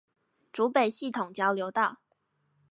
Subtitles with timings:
[0.51, 1.99] 竹北系統交流道